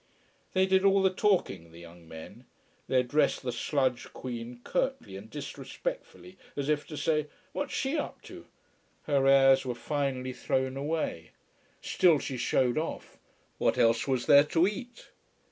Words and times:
They 0.53 0.65
did 0.65 0.83
all 0.83 1.03
the 1.03 1.13
talking 1.13 1.71
the 1.71 1.77
young 1.79 2.07
men. 2.07 2.45
They 2.87 3.01
addressed 3.01 3.43
the 3.43 3.51
sludge 3.51 4.11
queen 4.13 4.61
curtly 4.63 5.15
and 5.15 5.29
disrespectfully, 5.29 6.39
as 6.55 6.69
if 6.69 6.87
to 6.87 6.97
say: 6.97 7.27
"What's 7.51 7.75
she 7.75 7.97
up 7.99 8.19
to?" 8.23 8.47
Her 9.03 9.27
airs 9.27 9.63
were 9.63 9.75
finely 9.75 10.33
thrown 10.33 10.75
away. 10.75 11.33
Still 11.83 12.17
she 12.17 12.37
showed 12.37 12.79
off. 12.79 13.19
What 13.59 13.77
else 13.77 14.07
was 14.07 14.25
there 14.25 14.45
to 14.45 14.65
eat? 14.65 15.09